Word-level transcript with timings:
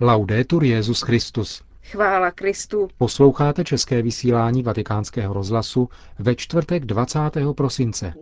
Laudetur 0.00 0.64
Jezus 0.64 1.02
Christus. 1.02 1.62
Chvála 1.82 2.30
Kristu. 2.30 2.88
Posloucháte 2.98 3.64
české 3.64 4.02
vysílání 4.02 4.62
Vatikánského 4.62 5.34
rozhlasu 5.34 5.88
ve 6.18 6.34
čtvrtek 6.34 6.84
20. 6.84 7.20
prosince. 7.56 8.14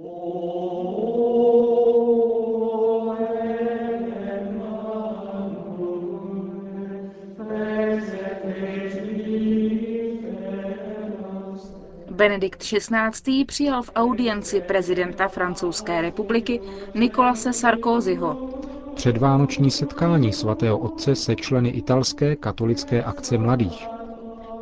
Benedikt 12.10 12.62
XVI. 12.62 13.44
přijal 13.44 13.82
v 13.82 13.90
audienci 13.94 14.60
prezidenta 14.60 15.28
Francouzské 15.28 16.02
republiky 16.02 16.60
Nikolase 16.94 17.52
Sarkozyho. 17.52 18.53
Předvánoční 18.94 19.70
setkání 19.70 20.32
svatého 20.32 20.78
otce 20.78 21.14
se 21.14 21.36
členy 21.36 21.68
italské 21.68 22.36
katolické 22.36 23.02
akce 23.04 23.38
mladých. 23.38 23.86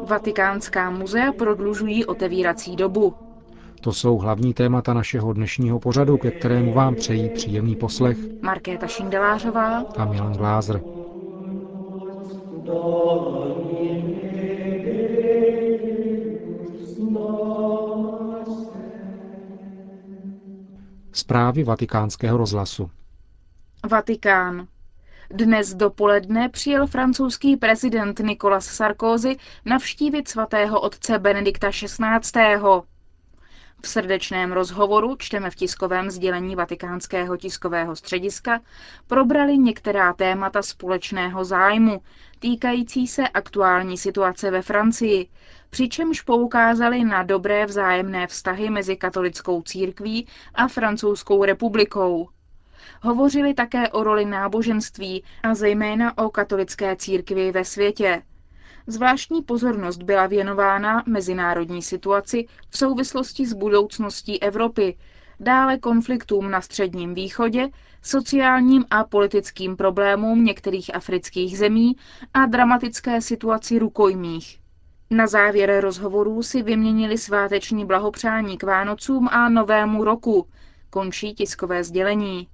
Vatikánská 0.07 0.91
muzea 0.91 1.33
prodlužují 1.33 2.05
otevírací 2.07 2.77
dobu. 2.77 3.15
To 3.81 3.93
jsou 3.93 4.19
hlavní 4.19 4.55
témata 4.55 4.95
našeho 4.95 5.33
dnešního 5.33 5.81
pořadu, 5.81 6.17
ke 6.17 6.31
kterému 6.31 6.73
vám 6.73 6.95
přejí 6.95 7.29
příjemný 7.29 7.77
poslech 7.77 8.19
Markéta 8.43 8.87
Šindelářová 8.87 9.79
a 9.97 10.05
Milan 10.05 10.33
Glázer. 10.33 10.83
Zprávy 21.13 21.65
vatikánského 21.65 22.39
rozhlasu. 22.39 22.91
Vatikán. 23.91 24.67
Dnes 25.31 25.75
dopoledne 25.75 26.49
přijel 26.49 26.87
francouzský 26.87 27.57
prezident 27.57 28.19
Nicolas 28.19 28.67
Sarkozy 28.67 29.37
navštívit 29.65 30.29
svatého 30.29 30.81
otce 30.81 31.19
Benedikta 31.19 31.71
XVI. 31.71 32.59
V 33.83 33.89
srdečném 33.89 34.53
rozhovoru, 34.53 35.17
čteme 35.19 35.51
v 35.51 35.55
tiskovém 35.55 36.11
sdělení 36.11 36.57
vatikánského 36.57 37.37
tiskového 37.37 37.97
střediska, 37.97 38.61
probrali 39.07 39.59
některá 39.59 40.13
témata 40.13 40.63
společného 40.63 41.45
zájmu, 41.45 42.03
týkající 42.39 43.07
se 43.07 43.29
aktuální 43.29 43.99
situace 43.99 44.51
ve 44.51 44.63
Francii, 44.63 45.29
přičemž 45.71 46.21
poukázali 46.21 47.05
na 47.05 47.23
dobré 47.23 47.67
vzájemné 47.67 48.27
vztahy 48.27 48.71
mezi 48.71 48.97
katolickou 48.97 49.63
církví 49.63 50.27
a 50.55 50.69
francouzskou 50.69 51.45
republikou. 51.45 52.29
Hovořili 53.03 53.55
také 53.55 53.89
o 53.89 54.05
roli 54.05 54.25
náboženství 54.25 55.25
a 55.43 55.55
zejména 55.55 56.19
o 56.19 56.31
katolické 56.31 56.97
církvi 56.97 57.53
ve 57.53 57.65
světě. 57.65 58.23
Zvláštní 58.87 59.43
pozornost 59.43 60.03
byla 60.03 60.27
věnována 60.27 61.03
mezinárodní 61.07 61.83
situaci 61.83 62.47
v 62.71 62.79
souvislosti 62.79 63.47
s 63.47 63.53
budoucností 63.53 64.43
Evropy, 64.43 64.97
dále 65.41 65.79
konfliktům 65.79 66.51
na 66.51 66.61
Středním 66.61 67.15
východě, 67.15 67.69
sociálním 68.03 68.85
a 68.91 69.05
politickým 69.05 69.77
problémům 69.77 70.45
některých 70.45 70.95
afrických 70.95 71.59
zemí 71.59 71.97
a 72.35 72.47
dramatické 72.47 73.21
situaci 73.21 73.79
rukojmích. 73.79 74.59
Na 75.11 75.27
závěr 75.27 75.81
rozhovorů 75.81 76.43
si 76.43 76.63
vyměnili 76.63 77.19
sváteční 77.19 77.85
blahopřání 77.85 78.59
k 78.59 78.63
Vánocům 78.63 79.29
a 79.29 79.49
Novému 79.49 80.05
roku, 80.05 80.47
končí 80.91 81.35
tiskové 81.35 81.85
sdělení. 81.85 82.49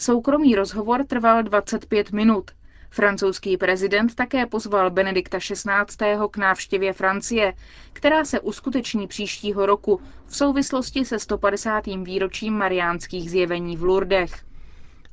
Soukromý 0.00 0.54
rozhovor 0.54 1.04
trval 1.06 1.42
25 1.42 2.12
minut. 2.12 2.50
Francouzský 2.90 3.56
prezident 3.56 4.14
také 4.14 4.46
pozval 4.46 4.90
Benedikta 4.90 5.38
XVI. 5.38 6.16
k 6.30 6.36
návštěvě 6.36 6.92
Francie, 6.92 7.52
která 7.92 8.24
se 8.24 8.40
uskuteční 8.40 9.06
příštího 9.06 9.66
roku 9.66 10.00
v 10.26 10.36
souvislosti 10.36 11.04
se 11.04 11.18
150. 11.18 11.86
výročím 11.86 12.54
mariánských 12.54 13.30
zjevení 13.30 13.76
v 13.76 13.82
Lourdech. 13.84 14.49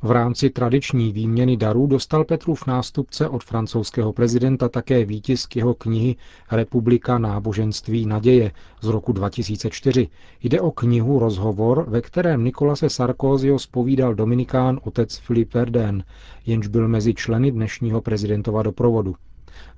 V 0.02 0.12
rámci 0.12 0.50
tradiční 0.50 1.12
výměny 1.12 1.58
darů 1.58 1.88
dostal 1.88 2.24
Petrův 2.24 2.68
nástupce 2.68 3.30
od 3.30 3.44
francouzského 3.44 4.14
prezidenta 4.14 4.70
také 4.70 5.06
výtisk 5.06 5.56
jeho 5.56 5.74
knihy 5.74 6.16
Republika 6.52 7.18
náboženství 7.18 8.06
naděje 8.06 8.52
z 8.82 8.88
roku 8.88 9.12
2004. 9.12 10.08
Jde 10.44 10.62
o 10.62 10.72
knihu 10.72 11.20
Rozhovor, 11.20 11.86
ve 11.90 12.02
kterém 12.02 12.44
Nikolase 12.44 12.90
Sarkozyho 12.90 13.60
spovídal 13.60 14.16
dominikán 14.16 14.80
otec 14.84 15.18
Filip 15.18 15.54
Verden, 15.54 16.04
jenž 16.46 16.68
byl 16.68 16.88
mezi 16.88 17.14
členy 17.14 17.52
dnešního 17.52 18.02
prezidentova 18.02 18.64
doprovodu. 18.64 19.16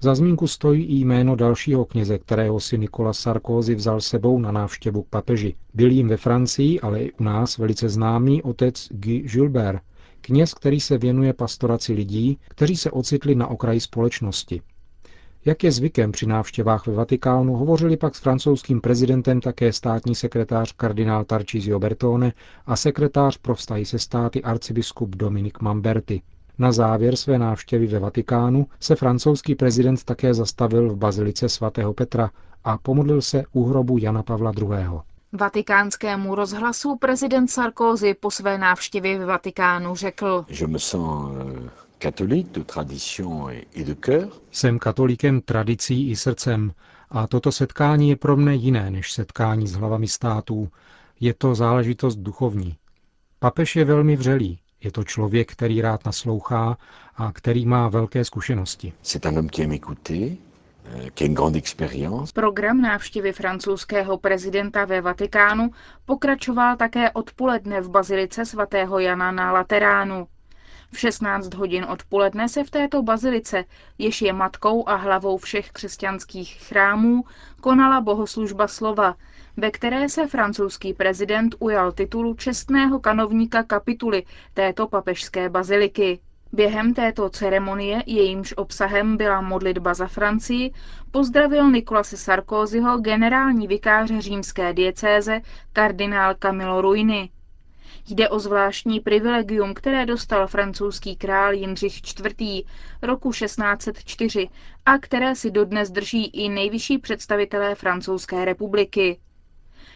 Za 0.02 0.16
zmínku 0.16 0.48
stojí 0.48 0.84
i 0.86 0.96
jméno 0.96 1.36
dalšího 1.36 1.86
kněze, 1.86 2.18
kterého 2.18 2.60
si 2.60 2.78
Nikola 2.78 3.14
Sarkozy 3.14 3.76
vzal 3.76 4.02
sebou 4.02 4.40
na 4.40 4.52
návštěvu 4.52 5.04
k 5.04 5.10
papeži. 5.10 5.56
Byl 5.74 5.92
jim 5.92 6.08
ve 6.08 6.18
Francii, 6.18 6.80
ale 6.80 7.04
i 7.04 7.12
u 7.12 7.24
nás 7.24 7.58
velice 7.58 7.90
známý 7.90 8.44
otec 8.44 8.88
Guy 8.92 9.20
Gilbert, 9.20 9.82
Kněz, 10.22 10.54
který 10.54 10.80
se 10.80 10.98
věnuje 10.98 11.34
pastoraci 11.34 11.94
lidí, 11.94 12.38
kteří 12.48 12.76
se 12.76 12.92
ocitli 12.92 13.36
na 13.36 13.48
okraji 13.48 13.80
společnosti. 13.80 14.62
Jak 15.46 15.64
je 15.64 15.72
zvykem 15.72 16.12
při 16.12 16.26
návštěvách 16.26 16.88
ve 16.88 16.94
Vatikánu, 16.94 17.56
hovořili 17.56 17.98
pak 17.98 18.16
s 18.16 18.20
francouzským 18.20 18.82
prezidentem 18.82 19.42
také 19.42 19.74
státní 19.74 20.16
sekretář 20.16 20.72
kardinál 20.72 21.26
Tarcísio 21.26 21.80
Bertone 21.80 22.34
a 22.66 22.76
sekretář 22.76 23.38
pro 23.38 23.56
vztahy 23.56 23.86
se 23.86 24.00
státy 24.00 24.44
arcibiskup 24.44 25.16
Dominik 25.16 25.62
Mamberti. 25.62 26.22
Na 26.58 26.72
závěr 26.72 27.16
své 27.16 27.40
návštěvy 27.40 27.88
ve 27.88 28.00
Vatikánu 28.00 28.68
se 28.80 28.96
francouzský 28.96 29.56
prezident 29.56 30.04
také 30.04 30.34
zastavil 30.34 30.90
v 30.90 30.98
bazilice 30.98 31.50
svatého 31.50 31.94
Petra 31.94 32.32
a 32.64 32.78
pomodlil 32.78 33.22
se 33.22 33.44
u 33.52 33.66
hrobu 33.66 33.98
Jana 33.98 34.24
Pavla 34.24 34.54
II. 34.62 35.00
Vatikánskému 35.34 36.36
rozhlasu 36.36 36.96
prezident 36.96 37.48
Sarkozy 37.48 38.14
po 38.14 38.32
své 38.32 38.58
návštěvě 38.58 39.20
v 39.20 39.26
Vatikánu 39.26 39.96
řekl. 39.96 40.46
Euh, 40.50 41.70
Jsem 44.52 44.80
katolíkem 44.80 45.42
tradicí 45.42 46.10
i 46.10 46.16
srdcem 46.16 46.72
a 47.10 47.28
toto 47.28 47.52
setkání 47.52 48.10
je 48.10 48.16
pro 48.16 48.38
mne 48.38 48.56
jiné 48.56 48.92
než 48.92 49.12
setkání 49.12 49.68
s 49.68 49.74
hlavami 49.74 50.08
států. 50.08 50.70
Je 51.20 51.34
to 51.34 51.56
záležitost 51.56 52.16
duchovní. 52.16 52.76
Papež 53.40 53.76
je 53.76 53.86
velmi 53.86 54.16
vřelý. 54.16 54.60
Je 54.84 54.92
to 54.92 55.04
člověk, 55.04 55.52
který 55.52 55.82
rád 55.82 56.06
naslouchá 56.06 56.78
a 57.16 57.32
který 57.32 57.66
má 57.66 57.90
velké 57.90 58.26
zkušenosti. 58.26 58.94
Program 62.34 62.82
návštěvy 62.82 63.32
francouzského 63.32 64.18
prezidenta 64.18 64.86
ve 64.86 65.02
Vatikánu 65.02 65.72
pokračoval 66.06 66.76
také 66.76 67.12
odpoledne 67.12 67.82
v 67.82 67.90
bazilice 67.90 68.46
svatého 68.46 69.00
Jana 69.00 69.32
na 69.32 69.52
Lateránu. 69.52 70.28
V 70.92 71.00
16 71.00 71.54
hodin 71.54 71.86
odpoledne 71.86 72.50
se 72.50 72.64
v 72.64 72.70
této 72.70 73.04
bazilice, 73.04 73.66
jež 73.98 74.22
je 74.22 74.34
matkou 74.34 74.90
a 74.90 74.96
hlavou 74.96 75.38
všech 75.38 75.72
křesťanských 75.72 76.54
chrámů, 76.54 77.24
konala 77.62 78.02
bohoslužba 78.02 78.68
slova, 78.68 79.16
ve 79.58 79.72
které 79.72 80.10
se 80.10 80.28
francouzský 80.28 80.94
prezident 80.94 81.56
ujal 81.60 81.92
titulu 81.92 82.34
čestného 82.34 83.00
kanovníka 83.00 83.64
kapituly 83.64 84.24
této 84.54 84.88
papežské 84.88 85.50
baziliky. 85.50 86.20
Během 86.54 86.94
této 86.94 87.30
ceremonie, 87.30 88.04
jejímž 88.06 88.54
obsahem 88.58 89.18
byla 89.18 89.42
modlitba 89.42 89.94
za 89.94 90.08
Francii, 90.08 90.72
pozdravil 91.12 91.72
Nikolase 91.72 92.18
Sarkozyho 92.18 92.98
generální 92.98 93.68
vikář 93.68 94.12
římské 94.20 94.74
diecéze 94.74 95.42
kardinál 95.74 96.36
Camilo 96.36 96.82
Ruini. 96.82 97.30
Jde 98.10 98.30
o 98.30 98.40
zvláštní 98.40 99.00
privilegium, 99.00 99.74
které 99.74 100.06
dostal 100.06 100.48
francouzský 100.48 101.16
král 101.16 101.54
Jindřich 101.54 102.02
IV. 102.04 102.66
roku 103.02 103.32
1604 103.32 104.50
a 104.86 104.98
které 104.98 105.36
si 105.36 105.52
dodnes 105.52 105.92
drží 105.92 106.26
i 106.26 106.50
nejvyšší 106.50 106.98
představitelé 106.98 107.76
francouzské 107.76 108.46
republiky. 108.46 109.20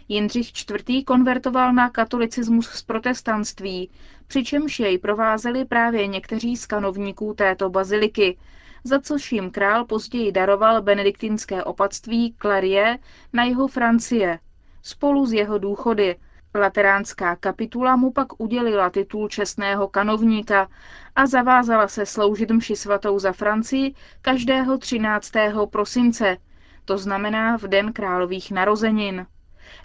Jindřich 0.07 0.51
IV. 0.69 1.05
konvertoval 1.05 1.73
na 1.73 1.89
katolicismus 1.89 2.67
z 2.69 2.81
protestantství, 2.81 3.89
přičemž 4.27 4.79
jej 4.79 4.97
provázeli 4.97 5.65
právě 5.65 6.07
někteří 6.07 6.57
z 6.57 6.65
kanovníků 6.65 7.33
této 7.33 7.69
baziliky, 7.69 8.37
za 8.83 8.99
což 8.99 9.31
jim 9.31 9.51
král 9.51 9.85
později 9.85 10.31
daroval 10.31 10.81
benediktinské 10.81 11.63
opatství 11.63 12.35
Clarie 12.41 12.99
na 13.33 13.43
jihu 13.43 13.67
Francie, 13.67 14.39
spolu 14.81 15.25
s 15.25 15.33
jeho 15.33 15.57
důchody. 15.57 16.15
Lateránská 16.55 17.35
kapitula 17.35 17.95
mu 17.95 18.11
pak 18.11 18.41
udělila 18.41 18.89
titul 18.89 19.27
čestného 19.27 19.87
kanovníka 19.87 20.67
a 21.15 21.25
zavázala 21.25 21.87
se 21.87 22.05
sloužit 22.05 22.51
mši 22.51 22.75
svatou 22.75 23.19
za 23.19 23.31
Francii 23.31 23.95
každého 24.21 24.77
13. 24.77 25.31
prosince, 25.69 26.37
to 26.85 26.97
znamená 26.97 27.57
v 27.57 27.61
den 27.61 27.93
králových 27.93 28.51
narozenin. 28.51 29.25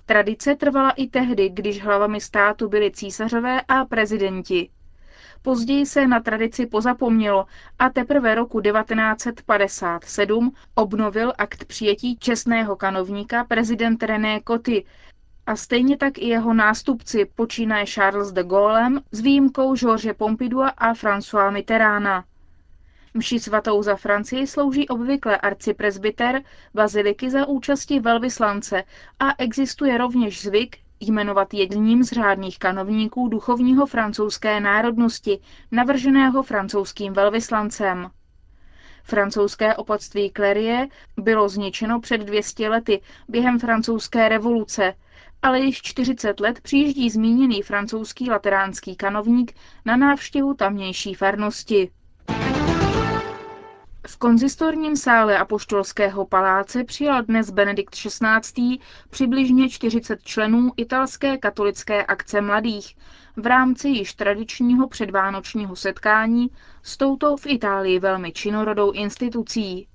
Tradice 0.07 0.55
trvala 0.57 0.91
i 0.91 1.07
tehdy, 1.07 1.49
když 1.49 1.83
hlavami 1.83 2.21
státu 2.21 2.69
byli 2.69 2.91
císařové 2.91 3.61
a 3.69 3.85
prezidenti. 3.85 4.71
Později 5.43 5.87
se 5.87 6.07
na 6.07 6.21
tradici 6.21 6.67
pozapomnělo 6.67 7.47
a 7.79 7.89
teprve 7.91 8.35
roku 8.35 8.61
1957 8.61 10.53
obnovil 10.75 11.33
akt 11.39 11.65
přijetí 11.65 12.17
čestného 12.17 12.77
kanovníka 12.77 13.45
prezident 13.45 14.03
René 14.03 14.41
Coty 14.49 14.85
a 15.47 15.57
stejně 15.57 15.97
tak 15.97 16.19
i 16.19 16.29
jeho 16.29 16.55
nástupci 16.55 17.25
počínaje 17.35 17.87
Charles 17.87 18.33
de 18.33 18.43
Gaulle 18.45 18.91
s 19.13 19.21
výjimkou 19.21 19.77
George 19.77 20.13
Pompidou 20.17 20.61
a 20.63 20.93
François 20.95 21.53
Mitterranda. 21.53 22.25
Mši 23.19 23.39
svatou 23.41 23.83
za 23.83 23.97
Francii 23.97 24.47
slouží 24.47 24.89
obvykle 24.89 25.37
arcipresbyter 25.37 26.43
baziliky 26.75 27.31
za 27.31 27.49
účasti 27.49 28.01
velvyslance 28.01 28.85
a 29.21 29.25
existuje 29.39 29.99
rovněž 29.99 30.43
zvyk 30.43 30.77
jmenovat 31.01 31.55
jedním 31.55 32.05
z 32.05 32.13
řádných 32.13 32.59
kanovníků 32.59 33.29
duchovního 33.29 33.87
francouzské 33.87 34.61
národnosti, 34.61 35.39
navrženého 35.71 36.43
francouzským 36.43 37.13
velvyslancem. 37.13 38.11
Francouzské 39.05 39.77
opatství 39.77 40.31
Klerie 40.31 40.89
bylo 41.17 41.49
zničeno 41.49 42.01
před 42.01 42.19
200 42.19 42.69
lety 42.69 43.01
během 43.29 43.59
francouzské 43.59 44.29
revoluce, 44.29 44.95
ale 45.43 45.61
již 45.61 45.83
40 45.83 46.41
let 46.41 46.61
přijíždí 46.61 47.11
zmíněný 47.11 47.63
francouzský 47.63 48.31
lateránský 48.31 48.97
kanovník 48.97 49.53
na 49.85 49.97
návštěvu 49.97 50.55
tamnější 50.55 51.15
farnosti. 51.15 51.91
V 54.09 54.17
konzistorním 54.17 54.97
sále 54.97 55.39
Apoštolského 55.39 56.27
paláce 56.27 56.85
přijal 56.85 57.23
dnes 57.23 57.51
Benedikt 57.51 57.95
XVI. 57.95 58.79
přibližně 59.11 59.69
40 59.69 60.23
členů 60.23 60.71
italské 60.77 61.39
katolické 61.39 62.05
akce 62.05 62.41
mladých 62.41 62.97
v 63.37 63.47
rámci 63.47 63.89
již 63.89 64.15
tradičního 64.15 64.89
předvánočního 64.89 65.77
setkání 65.77 66.51
s 66.83 66.97
touto 66.97 67.37
v 67.37 67.47
Itálii 67.47 67.99
velmi 67.99 68.33
činorodou 68.33 68.91
institucí. 68.93 69.89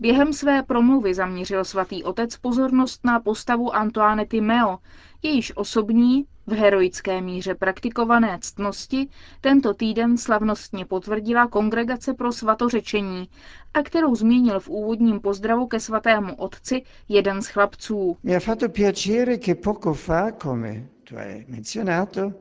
Během 0.00 0.32
své 0.32 0.62
promluvy 0.62 1.14
zaměřil 1.14 1.64
svatý 1.64 2.04
otec 2.04 2.36
pozornost 2.36 3.00
na 3.04 3.20
postavu 3.20 3.74
Antoinety 3.74 4.40
Meo, 4.40 4.78
jejíž 5.22 5.52
osobní, 5.56 6.26
v 6.46 6.52
heroické 6.52 7.20
míře 7.20 7.54
praktikované 7.54 8.38
ctnosti 8.40 9.08
tento 9.40 9.74
týden 9.74 10.18
slavnostně 10.18 10.84
potvrdila 10.84 11.46
Kongregace 11.46 12.14
pro 12.14 12.32
svatořečení 12.32 13.28
a 13.74 13.82
kterou 13.82 14.14
zmínil 14.14 14.60
v 14.60 14.68
úvodním 14.68 15.20
pozdravu 15.20 15.66
ke 15.66 15.80
svatému 15.80 16.34
otci 16.34 16.82
jeden 17.08 17.42
z 17.42 17.46
chlapců. 17.46 18.16
Mi 18.22 18.40
fatto 18.40 18.68
piacere 18.68 19.36
che 19.38 19.54
poco 19.54 19.94
fa, 19.94 20.32
come 20.42 20.86
tu 21.04 21.16
hai 21.16 21.44
menzionato, 21.48 22.32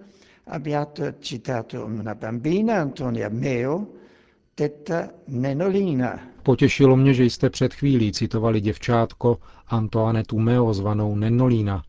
abbiate 0.47 1.13
citato 1.19 1.85
una 1.85 2.15
bambina, 2.15 2.81
Antonia 2.81 3.29
Meo, 3.29 3.88
detta 4.59 5.07
Nenolina. 5.27 6.19
Potěšilo 6.44 6.97
mě, 6.97 7.13
že 7.13 7.23
jste 7.23 7.50
před 7.50 7.73
chvílí 7.73 8.11
citovali 8.11 8.61
děvčátko 8.61 9.38
Antoanetu 9.67 10.39
Meo 10.39 10.73
zvanou 10.73 11.15
Nenolína. 11.15 11.83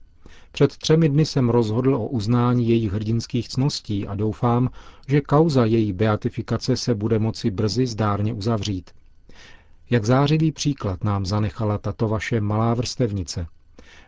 Před 0.52 0.76
třemi 0.76 1.08
dny 1.08 1.26
jsem 1.26 1.50
rozhodl 1.50 1.94
o 1.94 2.06
uznání 2.08 2.68
jejich 2.68 2.92
hrdinských 2.92 3.48
cností 3.48 4.06
a 4.06 4.14
doufám, 4.14 4.70
že 5.08 5.20
kauza 5.20 5.64
její 5.64 5.92
beatifikace 5.92 6.76
se 6.76 6.94
bude 6.94 7.18
moci 7.18 7.50
brzy 7.50 7.86
zdárně 7.86 8.32
uzavřít. 8.32 8.90
Jak 9.90 10.04
zářivý 10.04 10.52
příklad 10.52 11.04
nám 11.04 11.26
zanechala 11.26 11.78
tato 11.78 12.08
vaše 12.08 12.40
malá 12.40 12.74
vrstevnice. 12.74 13.46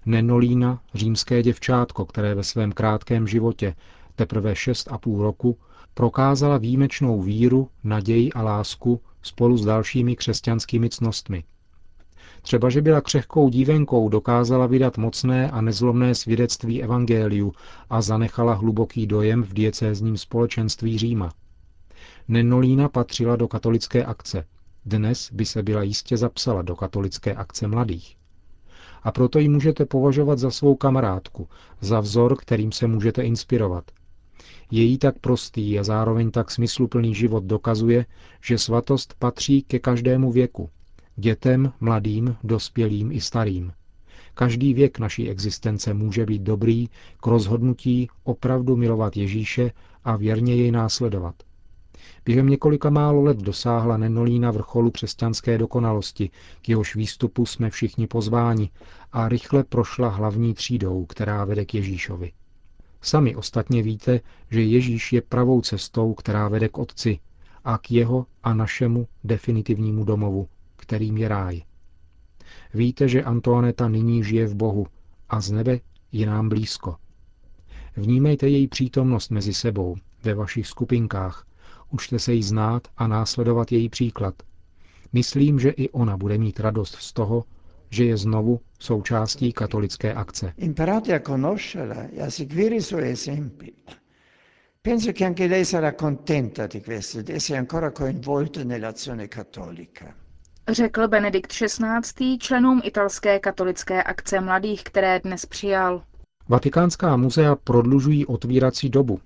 Nenolína, 0.06 0.80
římské 0.94 1.42
děvčátko, 1.42 2.04
které 2.04 2.34
ve 2.34 2.44
svém 2.44 2.72
krátkém 2.72 3.28
životě, 3.28 3.74
teprve 4.14 4.56
šest 4.56 4.92
a 4.92 4.98
půl 4.98 5.22
roku, 5.22 5.58
prokázala 5.94 6.58
výjimečnou 6.58 7.22
víru, 7.22 7.68
naději 7.84 8.32
a 8.32 8.42
lásku 8.42 9.00
spolu 9.22 9.56
s 9.56 9.64
dalšími 9.64 10.16
křesťanskými 10.16 10.90
cnostmi. 10.90 11.44
Třeba, 12.42 12.70
že 12.70 12.82
byla 12.82 13.00
křehkou 13.00 13.48
dívenkou, 13.48 14.08
dokázala 14.08 14.66
vydat 14.66 14.98
mocné 14.98 15.50
a 15.50 15.60
nezlomné 15.60 16.14
svědectví 16.14 16.82
evangeliu 16.82 17.52
a 17.90 18.02
zanechala 18.02 18.54
hluboký 18.54 19.06
dojem 19.06 19.42
v 19.42 19.54
diecézním 19.54 20.16
společenství 20.16 20.98
Říma. 20.98 21.32
Nenolína 22.28 22.88
patřila 22.88 23.36
do 23.36 23.48
katolické 23.48 24.04
akce. 24.04 24.44
Dnes 24.84 25.32
by 25.32 25.46
se 25.46 25.62
byla 25.62 25.82
jistě 25.82 26.16
zapsala 26.16 26.62
do 26.62 26.76
katolické 26.76 27.34
akce 27.34 27.66
mladých. 27.66 28.16
A 29.02 29.12
proto 29.12 29.38
ji 29.38 29.48
můžete 29.48 29.86
považovat 29.86 30.38
za 30.38 30.50
svou 30.50 30.74
kamarádku, 30.74 31.48
za 31.80 32.00
vzor, 32.00 32.36
kterým 32.36 32.72
se 32.72 32.86
můžete 32.86 33.22
inspirovat. 33.22 33.84
Její 34.70 34.98
tak 34.98 35.18
prostý 35.18 35.78
a 35.78 35.84
zároveň 35.84 36.30
tak 36.30 36.50
smysluplný 36.50 37.14
život 37.14 37.44
dokazuje, 37.44 38.06
že 38.44 38.58
svatost 38.58 39.14
patří 39.18 39.62
ke 39.62 39.78
každému 39.78 40.32
věku, 40.32 40.70
Dětem, 41.16 41.72
mladým, 41.80 42.36
dospělým 42.44 43.12
i 43.12 43.20
starým. 43.20 43.72
Každý 44.34 44.74
věk 44.74 44.98
naší 44.98 45.30
existence 45.30 45.94
může 45.94 46.26
být 46.26 46.42
dobrý 46.42 46.88
k 47.20 47.26
rozhodnutí 47.26 48.08
opravdu 48.24 48.76
milovat 48.76 49.16
Ježíše 49.16 49.72
a 50.04 50.16
věrně 50.16 50.54
jej 50.54 50.70
následovat. 50.70 51.34
Během 52.24 52.48
několika 52.48 52.90
málo 52.90 53.22
let 53.22 53.36
dosáhla 53.38 53.96
Nenolína 53.96 54.50
vrcholu 54.50 54.90
křesťanské 54.90 55.58
dokonalosti, 55.58 56.30
k 56.62 56.68
jehož 56.68 56.96
výstupu 56.96 57.46
jsme 57.46 57.70
všichni 57.70 58.06
pozváni 58.06 58.70
a 59.12 59.28
rychle 59.28 59.64
prošla 59.64 60.08
hlavní 60.08 60.54
třídou, 60.54 61.06
která 61.06 61.44
vede 61.44 61.64
k 61.64 61.74
Ježíšovi. 61.74 62.32
Sami 63.02 63.36
ostatně 63.36 63.82
víte, 63.82 64.20
že 64.50 64.62
Ježíš 64.62 65.12
je 65.12 65.22
pravou 65.22 65.60
cestou, 65.60 66.14
která 66.14 66.48
vede 66.48 66.68
k 66.68 66.78
Otci 66.78 67.18
a 67.64 67.78
k 67.78 67.90
jeho 67.90 68.26
a 68.42 68.54
našemu 68.54 69.08
definitivnímu 69.24 70.04
domovu, 70.04 70.48
kterým 70.76 71.16
je 71.16 71.28
ráj. 71.28 71.62
Víte, 72.74 73.08
že 73.08 73.22
Antoaneta 73.22 73.88
nyní 73.88 74.24
žije 74.24 74.46
v 74.46 74.54
Bohu 74.54 74.86
a 75.28 75.40
z 75.40 75.50
nebe 75.50 75.80
je 76.12 76.26
nám 76.26 76.48
blízko. 76.48 76.96
Vnímejte 77.96 78.48
její 78.48 78.68
přítomnost 78.68 79.30
mezi 79.30 79.54
sebou, 79.54 79.96
ve 80.22 80.34
vašich 80.34 80.66
skupinkách, 80.66 81.46
učte 81.90 82.18
se 82.18 82.32
jí 82.34 82.42
znát 82.42 82.88
a 82.96 83.06
následovat 83.06 83.72
její 83.72 83.88
příklad. 83.88 84.34
Myslím, 85.12 85.60
že 85.60 85.70
i 85.70 85.90
ona 85.90 86.16
bude 86.16 86.38
mít 86.38 86.60
radost 86.60 86.94
z 86.94 87.12
toho, 87.12 87.44
že 87.92 88.04
je 88.04 88.16
znovu 88.16 88.60
součástí 88.78 89.52
katolické 89.52 90.14
akce. 90.14 90.52
Imparate 90.56 91.14
a 91.14 91.20
conoscerla 91.20 92.08
e 92.16 92.22
a 92.22 92.30
seguire 92.30 92.74
i 92.76 92.80
suoi 92.80 93.10
esempi. 93.10 93.74
Penso 94.82 95.12
che 95.12 95.24
anche 95.24 95.46
lei 95.46 95.64
sarà 95.64 95.94
contenta 95.94 96.66
di 96.66 96.80
questo, 96.80 97.22
di 97.22 97.32
essere 97.32 97.58
ancora 97.58 97.92
coinvolta 97.92 98.64
nell'azione 98.64 99.28
cattolica 99.28 100.14
řekl 100.68 101.08
Benedikt 101.08 101.52
XVI. 101.52 102.38
členům 102.38 102.80
italské 102.84 103.38
katolické 103.38 104.02
akce 104.02 104.40
mladých, 104.40 104.84
které 104.84 105.20
dnes 105.20 105.46
přijal. 105.46 106.02
Vatikánská 106.48 107.16
muzea 107.16 107.56
prodlužují 107.56 108.26
otvírací 108.26 108.88
dobu. 108.88 109.20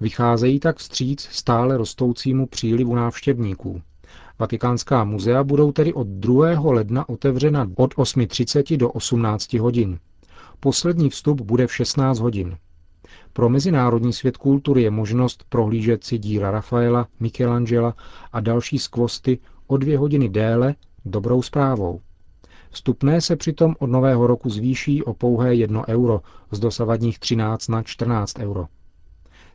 Vycházejí 0.00 0.60
tak 0.60 0.76
vstříc 0.76 1.28
stále 1.30 1.76
rostoucímu 1.76 2.46
přílivu 2.46 2.94
návštěvníků. 2.94 3.82
Vatikánská 4.38 5.04
muzea 5.04 5.44
budou 5.44 5.72
tedy 5.72 5.92
od 5.92 6.06
2. 6.06 6.60
ledna 6.72 7.08
otevřena 7.08 7.70
od 7.76 7.94
8.30 7.94 8.76
do 8.76 8.90
18 8.90 9.52
hodin. 9.52 9.98
Poslední 10.60 11.10
vstup 11.10 11.40
bude 11.40 11.66
v 11.66 11.74
16 11.74 12.18
hodin. 12.18 12.56
Pro 13.32 13.48
Mezinárodní 13.48 14.12
svět 14.12 14.36
kultury 14.36 14.82
je 14.82 14.90
možnost 14.90 15.44
prohlížet 15.48 16.04
si 16.04 16.18
díla 16.18 16.50
Rafaela, 16.50 17.08
Michelangela 17.20 17.94
a 18.32 18.40
další 18.40 18.78
skvosty 18.78 19.38
o 19.66 19.76
dvě 19.76 19.98
hodiny 19.98 20.28
déle 20.28 20.74
dobrou 21.04 21.42
zprávou. 21.42 22.00
Vstupné 22.70 23.20
se 23.20 23.36
přitom 23.36 23.74
od 23.78 23.86
nového 23.86 24.26
roku 24.26 24.50
zvýší 24.50 25.02
o 25.02 25.14
pouhé 25.14 25.54
1 25.54 25.88
euro 25.88 26.20
z 26.50 26.58
dosavadních 26.60 27.18
13 27.18 27.68
na 27.68 27.82
14 27.82 28.38
euro. 28.38 28.66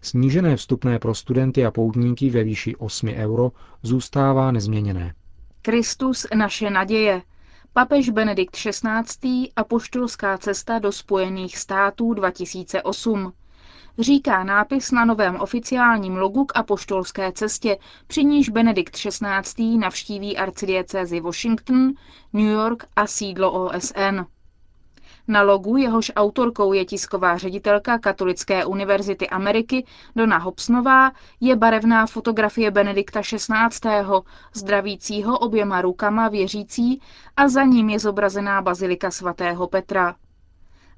Snížené 0.07 0.55
vstupné 0.55 0.99
pro 0.99 1.15
studenty 1.15 1.65
a 1.65 1.71
poutníky 1.71 2.29
ve 2.29 2.43
výši 2.43 2.75
8 2.75 3.09
euro 3.09 3.51
zůstává 3.83 4.51
nezměněné. 4.51 5.13
Kristus 5.61 6.27
naše 6.35 6.69
naděje. 6.69 7.21
Papež 7.73 8.09
Benedikt 8.09 8.55
XVI. 8.55 9.49
a 9.55 9.63
poštolská 9.63 10.37
cesta 10.37 10.79
do 10.79 10.91
Spojených 10.91 11.57
států 11.57 12.13
2008 12.13 13.33
říká 13.99 14.43
nápis 14.43 14.91
na 14.91 15.05
novém 15.05 15.35
oficiálním 15.35 16.15
logu 16.15 16.45
k 16.45 16.57
apoštolské 16.57 17.31
cestě, 17.31 17.77
při 18.07 18.23
níž 18.23 18.49
Benedikt 18.49 18.95
XVI. 18.95 19.77
navštíví 19.77 20.37
arcidiecézi 20.37 21.19
Washington, 21.19 21.91
New 22.33 22.47
York 22.51 22.87
a 22.95 23.07
sídlo 23.07 23.51
OSN. 23.51 24.19
Na 25.27 25.41
logu, 25.41 25.77
jehož 25.77 26.11
autorkou 26.15 26.73
je 26.73 26.85
tisková 26.85 27.37
ředitelka 27.37 27.99
Katolické 27.99 28.65
univerzity 28.65 29.29
Ameriky 29.29 29.85
Dona 30.15 30.37
Hobsnová, 30.37 31.11
je 31.39 31.55
barevná 31.55 32.05
fotografie 32.05 32.71
Benedikta 32.71 33.21
XVI. 33.21 34.03
zdravícího 34.53 35.39
oběma 35.39 35.81
rukama 35.81 36.27
věřící 36.27 37.01
a 37.37 37.47
za 37.47 37.63
ním 37.63 37.89
je 37.89 37.99
zobrazená 37.99 38.61
bazilika 38.61 39.11
svatého 39.11 39.67
Petra. 39.67 40.15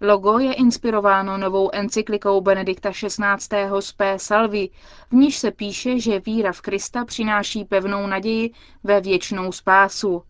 Logo 0.02 0.40
je 0.40 0.54
inspirováno 0.54 1.38
novou 1.38 1.70
encyklikou 1.74 2.42
Benedikta 2.42 2.92
XVI. 2.92 3.70
z 3.80 3.92
P. 3.92 4.20
Salvi, 4.20 4.70
v 5.10 5.14
níž 5.14 5.38
se 5.38 5.52
píše, 5.52 6.00
že 6.00 6.20
víra 6.20 6.52
v 6.52 6.62
Krista 6.62 7.06
přináší 7.06 7.66
pevnou 7.66 8.08
naději 8.08 8.52
ve 8.84 9.02
věčnou 9.02 9.52
spásu. 9.52 10.24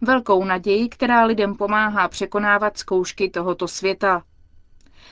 Velkou 0.00 0.44
naději, 0.44 0.88
která 0.88 1.24
lidem 1.24 1.54
pomáhá 1.54 2.08
překonávat 2.08 2.78
zkoušky 2.78 3.30
tohoto 3.30 3.68
světa. 3.68 4.22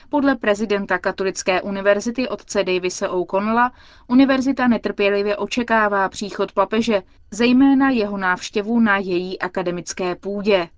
Podle 0.09 0.35
prezidenta 0.35 0.97
Katolické 0.97 1.61
univerzity 1.61 2.29
otce 2.29 2.63
Davise 2.63 3.09
O'Connella 3.09 3.71
univerzita 4.07 4.67
netrpělivě 4.67 5.37
očekává 5.37 6.09
příchod 6.09 6.51
papeže, 6.51 7.03
zejména 7.31 7.89
jeho 7.89 8.17
návštěvu 8.17 8.79
na 8.79 8.97
její 8.97 9.39
akademické 9.39 10.15
půdě. 10.15 10.69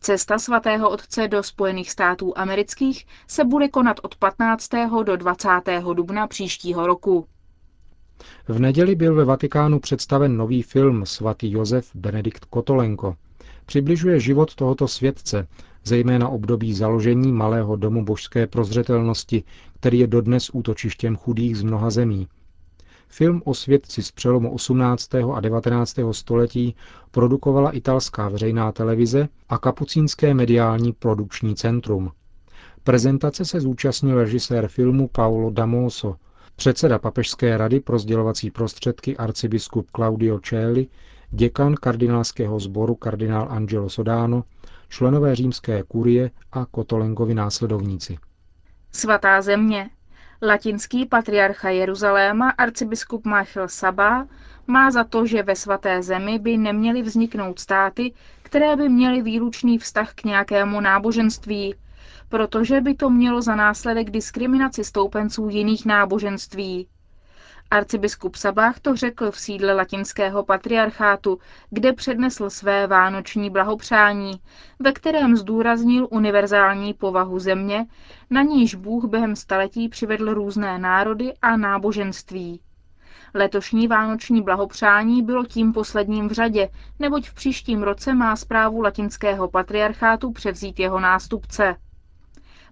Cesta 0.00 0.38
svatého 0.38 0.90
otce 0.90 1.28
do 1.28 1.42
Spojených 1.42 1.90
států 1.90 2.32
amerických 2.38 3.06
se 3.26 3.44
bude 3.44 3.68
konat 3.68 4.00
od 4.02 4.16
15. 4.16 4.68
do 5.04 5.16
20. 5.16 5.48
dubna 5.94 6.26
příštího 6.26 6.86
roku. 6.86 7.26
V 8.48 8.58
neděli 8.58 8.94
byl 8.94 9.14
ve 9.14 9.24
Vatikánu 9.24 9.80
představen 9.80 10.36
nový 10.36 10.62
film 10.62 11.06
Svatý 11.06 11.52
Josef 11.52 11.90
Benedikt 11.94 12.44
Kotolenko. 12.44 13.16
Přibližuje 13.66 14.20
život 14.20 14.54
tohoto 14.54 14.88
světce, 14.88 15.48
zejména 15.84 16.28
období 16.28 16.74
založení 16.74 17.32
malého 17.32 17.76
domu 17.76 18.04
božské 18.04 18.46
prozřetelnosti, 18.46 19.44
který 19.80 19.98
je 19.98 20.06
dodnes 20.06 20.50
útočištěm 20.52 21.16
chudých 21.16 21.58
z 21.58 21.62
mnoha 21.62 21.90
zemí. 21.90 22.28
Film 23.08 23.42
o 23.44 23.54
svědci 23.54 24.02
z 24.02 24.12
přelomu 24.12 24.54
18. 24.54 25.14
a 25.14 25.40
19. 25.40 25.96
století 26.12 26.74
produkovala 27.10 27.70
italská 27.70 28.28
veřejná 28.28 28.72
televize 28.72 29.28
a 29.48 29.58
kapucínské 29.58 30.34
mediální 30.34 30.92
produkční 30.92 31.56
centrum. 31.56 32.10
Prezentace 32.84 33.44
se 33.44 33.60
zúčastnil 33.60 34.18
režisér 34.18 34.68
filmu 34.68 35.08
Paolo 35.08 35.50
Damoso, 35.50 36.16
předseda 36.56 36.98
Papežské 36.98 37.56
rady 37.56 37.80
pro 37.80 37.98
sdělovací 37.98 38.50
prostředky 38.50 39.16
arcibiskup 39.16 39.90
Claudio 39.96 40.38
Celli, 40.40 40.86
děkan 41.36 41.74
kardinálského 41.74 42.60
sboru 42.60 42.94
kardinál 42.94 43.48
Angelo 43.50 43.88
Sodano, 43.88 44.44
členové 44.88 45.36
římské 45.36 45.82
kurie 45.82 46.30
a 46.52 46.66
Kotolenkovi 46.66 47.34
následovníci. 47.34 48.18
Svatá 48.92 49.42
země. 49.42 49.90
Latinský 50.42 51.06
patriarcha 51.06 51.68
Jeruzaléma 51.70 52.50
arcibiskup 52.50 53.24
Michael 53.26 53.68
Saba 53.68 54.26
má 54.66 54.90
za 54.90 55.04
to, 55.04 55.26
že 55.26 55.42
ve 55.42 55.56
svaté 55.56 56.02
zemi 56.02 56.38
by 56.38 56.56
neměly 56.56 57.02
vzniknout 57.02 57.58
státy, 57.58 58.12
které 58.42 58.76
by 58.76 58.88
měly 58.88 59.22
výlučný 59.22 59.78
vztah 59.78 60.14
k 60.14 60.24
nějakému 60.24 60.80
náboženství, 60.80 61.74
protože 62.28 62.80
by 62.80 62.94
to 62.94 63.10
mělo 63.10 63.42
za 63.42 63.54
následek 63.56 64.10
diskriminaci 64.10 64.84
stoupenců 64.84 65.48
jiných 65.48 65.86
náboženství. 65.86 66.88
Arcibiskup 67.70 68.36
Sabách 68.36 68.80
to 68.80 68.96
řekl 68.96 69.30
v 69.30 69.38
sídle 69.38 69.72
latinského 69.72 70.44
patriarchátu, 70.44 71.38
kde 71.70 71.92
přednesl 71.92 72.50
své 72.50 72.86
vánoční 72.86 73.50
blahopřání, 73.50 74.32
ve 74.78 74.92
kterém 74.92 75.36
zdůraznil 75.36 76.08
univerzální 76.10 76.94
povahu 76.94 77.38
země, 77.38 77.86
na 78.30 78.42
níž 78.42 78.74
Bůh 78.74 79.04
během 79.04 79.36
staletí 79.36 79.88
přivedl 79.88 80.34
různé 80.34 80.78
národy 80.78 81.32
a 81.42 81.56
náboženství. 81.56 82.60
Letošní 83.34 83.88
vánoční 83.88 84.42
blahopřání 84.42 85.22
bylo 85.22 85.44
tím 85.44 85.72
posledním 85.72 86.28
v 86.28 86.32
řadě, 86.32 86.68
neboť 86.98 87.28
v 87.28 87.34
příštím 87.34 87.82
roce 87.82 88.14
má 88.14 88.36
zprávu 88.36 88.80
latinského 88.80 89.48
patriarchátu 89.48 90.32
převzít 90.32 90.78
jeho 90.78 91.00
nástupce. 91.00 91.76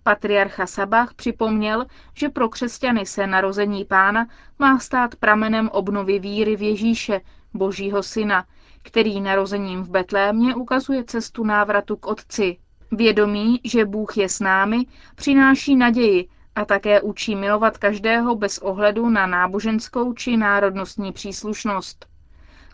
Patriarcha 0.05 0.67
Sabach 0.67 1.15
připomněl, 1.15 1.87
že 2.15 2.29
pro 2.29 2.49
křesťany 2.49 3.07
se 3.07 3.27
narození 3.27 3.85
pána 3.85 4.27
má 4.59 4.79
stát 4.79 5.15
pramenem 5.17 5.69
obnovy 5.69 6.19
víry 6.19 6.57
v 6.57 6.63
Ježíše, 6.63 7.21
božího 7.55 8.03
syna, 8.03 8.45
který 8.83 9.21
narozením 9.21 9.83
v 9.83 9.91
Betlémě 9.91 10.55
ukazuje 10.55 11.05
cestu 11.05 11.45
návratu 11.45 11.97
k 11.97 12.07
Otci. 12.07 12.57
Vědomí, 12.93 13.61
že 13.65 13.85
Bůh 13.85 14.17
je 14.17 14.29
s 14.29 14.41
námi, 14.41 14.87
přináší 15.15 15.77
naději 15.77 16.29
a 16.55 16.65
také 16.65 17.01
učí 17.01 17.37
milovat 17.37 17.79
každého 17.79 18.35
bez 18.37 18.59
ohledu 18.59 19.09
na 19.09 19.27
náboženskou 19.27 20.13
či 20.13 20.37
národnostní 20.37 21.13
příslušnost. 21.13 22.07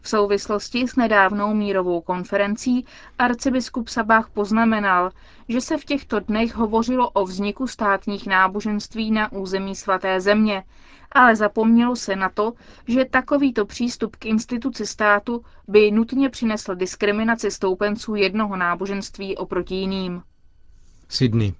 V 0.03 0.09
souvislosti 0.09 0.89
s 0.89 0.97
nedávnou 0.97 1.55
mírovou 1.55 2.01
konferencí 2.01 2.85
arcibiskup 3.19 3.89
Sabách 3.89 4.31
poznamenal, 4.31 5.11
že 5.49 5.61
se 5.61 5.79
v 5.79 5.85
těchto 5.85 6.21
dnech 6.21 6.55
hovořilo 6.55 7.11
o 7.11 7.25
vzniku 7.25 7.67
státních 7.67 8.27
náboženství 8.27 9.11
na 9.11 9.33
území 9.33 9.75
svaté 9.77 10.21
země, 10.21 10.65
ale 11.13 11.37
zapomnělo 11.37 11.97
se 11.97 12.17
na 12.17 12.29
to, 12.29 12.53
že 12.89 13.05
takovýto 13.05 13.67
přístup 13.67 14.17
k 14.17 14.27
instituci 14.27 14.87
státu 14.87 15.45
by 15.69 15.91
nutně 15.91 16.29
přinesl 16.29 16.75
diskriminaci 16.75 17.51
stoupenců 17.51 18.15
jednoho 18.15 18.57
náboženství 18.57 19.37
oproti 19.37 19.75
jiným. 19.75 20.23
Sydney. 21.09 21.55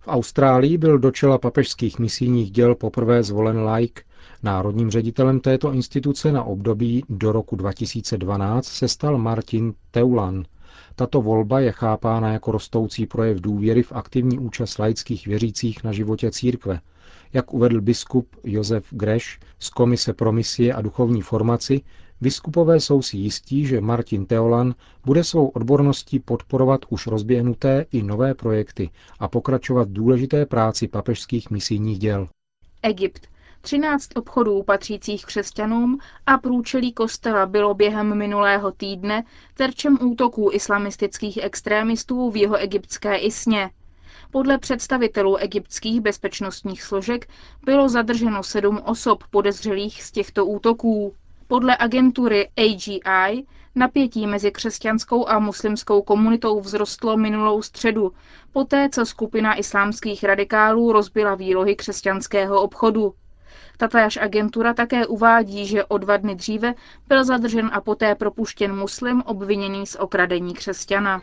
V 0.00 0.08
Austrálii 0.08 0.78
byl 0.78 0.98
do 0.98 1.10
čela 1.10 1.38
papežských 1.38 1.98
misijních 1.98 2.50
děl 2.50 2.74
poprvé 2.74 3.22
zvolen 3.22 3.58
laik, 3.58 4.04
Národním 4.42 4.90
ředitelem 4.90 5.40
této 5.40 5.72
instituce 5.72 6.32
na 6.32 6.44
období 6.44 7.04
do 7.08 7.32
roku 7.32 7.56
2012 7.56 8.66
se 8.66 8.88
stal 8.88 9.18
Martin 9.18 9.74
Teulan. 9.90 10.44
Tato 10.96 11.22
volba 11.22 11.60
je 11.60 11.72
chápána 11.72 12.32
jako 12.32 12.52
rostoucí 12.52 13.06
projev 13.06 13.40
důvěry 13.40 13.82
v 13.82 13.92
aktivní 13.92 14.38
účast 14.38 14.78
laických 14.78 15.26
věřících 15.26 15.84
na 15.84 15.92
životě 15.92 16.30
církve. 16.30 16.80
Jak 17.32 17.54
uvedl 17.54 17.80
biskup 17.80 18.36
Josef 18.44 18.84
Greš 18.90 19.38
z 19.58 19.70
Komise 19.70 20.12
pro 20.12 20.32
misie 20.32 20.74
a 20.74 20.82
duchovní 20.82 21.22
formaci, 21.22 21.80
biskupové 22.20 22.80
jsou 22.80 23.02
si 23.02 23.16
jistí, 23.16 23.66
že 23.66 23.80
Martin 23.80 24.26
Teolan 24.26 24.74
bude 25.04 25.24
svou 25.24 25.46
odborností 25.48 26.18
podporovat 26.18 26.80
už 26.88 27.06
rozběhnuté 27.06 27.86
i 27.92 28.02
nové 28.02 28.34
projekty 28.34 28.90
a 29.18 29.28
pokračovat 29.28 29.88
důležité 29.88 30.46
práci 30.46 30.88
papežských 30.88 31.50
misijních 31.50 31.98
děl. 31.98 32.28
Egypt. 32.82 33.31
13 33.62 34.08
obchodů 34.16 34.62
patřících 34.62 35.24
křesťanům 35.26 35.98
a 36.26 36.38
průčelí 36.38 36.92
kostela 36.92 37.46
bylo 37.46 37.74
během 37.74 38.14
minulého 38.18 38.72
týdne 38.72 39.24
terčem 39.54 39.98
útoků 40.02 40.50
islamistických 40.52 41.38
extrémistů 41.42 42.30
v 42.30 42.36
jeho 42.36 42.56
egyptské 42.56 43.16
Isně. 43.16 43.70
Podle 44.30 44.58
představitelů 44.58 45.36
egyptských 45.36 46.00
bezpečnostních 46.00 46.82
složek 46.82 47.28
bylo 47.64 47.88
zadrženo 47.88 48.42
sedm 48.42 48.80
osob 48.84 49.24
podezřelých 49.30 50.02
z 50.02 50.10
těchto 50.12 50.46
útoků. 50.46 51.14
Podle 51.46 51.76
agentury 51.76 52.48
AGI 52.56 53.46
napětí 53.74 54.26
mezi 54.26 54.50
křesťanskou 54.50 55.28
a 55.28 55.38
muslimskou 55.38 56.02
komunitou 56.02 56.60
vzrostlo 56.60 57.16
minulou 57.16 57.62
středu, 57.62 58.12
poté 58.52 58.88
co 58.88 59.06
skupina 59.06 59.54
islámských 59.54 60.24
radikálů 60.24 60.92
rozbila 60.92 61.34
výlohy 61.34 61.76
křesťanského 61.76 62.62
obchodu. 62.62 63.14
Tatáž 63.82 64.16
agentura 64.16 64.74
také 64.74 65.06
uvádí, 65.06 65.66
že 65.66 65.84
o 65.84 65.98
dva 65.98 66.16
dny 66.16 66.34
dříve 66.34 66.74
byl 67.08 67.24
zadržen 67.24 67.70
a 67.72 67.80
poté 67.80 68.14
propuštěn 68.14 68.76
muslim 68.76 69.22
obviněný 69.26 69.86
z 69.86 69.96
okradení 69.96 70.54
křesťana. 70.54 71.22